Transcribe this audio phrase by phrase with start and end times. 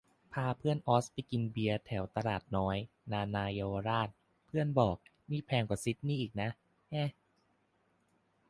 [0.33, 2.77] พาเพื่อนออสไปกินเบียร์แถวตลาดน้อย
[3.11, 4.09] นานาเยาวราช
[4.45, 4.97] เพื่อนบอก
[5.31, 6.49] นี่แพงกว่าซิดนีย์อีกนะ
[6.89, 7.09] แหะ